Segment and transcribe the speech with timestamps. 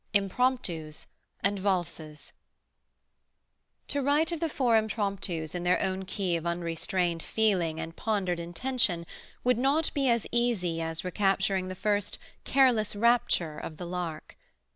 [0.15, 1.05] IMPROMPTUS
[1.43, 2.33] AND VALSES
[3.89, 8.39] To write of the four Impromptus in their own key of unrestrained feeling and pondered
[8.39, 9.05] intention
[9.43, 14.35] would not be as easy as recapturing the first "careless rapture" of the lark.